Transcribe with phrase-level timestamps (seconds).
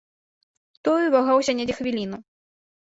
[0.89, 2.25] Той вагаўся недзе хвіліну.